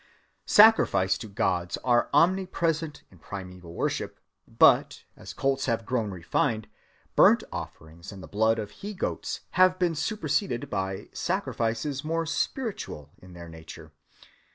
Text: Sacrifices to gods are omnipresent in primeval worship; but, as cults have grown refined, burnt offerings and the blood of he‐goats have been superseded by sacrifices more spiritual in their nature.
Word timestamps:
Sacrifices 0.47 1.19
to 1.19 1.27
gods 1.27 1.77
are 1.83 2.09
omnipresent 2.11 3.03
in 3.11 3.19
primeval 3.19 3.75
worship; 3.75 4.19
but, 4.47 5.03
as 5.15 5.31
cults 5.31 5.67
have 5.67 5.85
grown 5.85 6.09
refined, 6.09 6.67
burnt 7.15 7.43
offerings 7.51 8.11
and 8.11 8.23
the 8.23 8.27
blood 8.27 8.57
of 8.57 8.71
he‐goats 8.81 9.41
have 9.51 9.77
been 9.77 9.93
superseded 9.93 10.71
by 10.71 11.07
sacrifices 11.13 12.03
more 12.03 12.25
spiritual 12.25 13.11
in 13.19 13.33
their 13.33 13.47
nature. 13.47 13.91